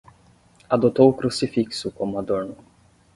Adotou 0.67 1.09
o 1.11 1.13
crucifixo 1.13 1.91
como 1.91 2.17
adorno 2.17 2.57